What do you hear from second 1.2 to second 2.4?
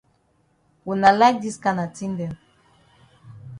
dis kana tin dem.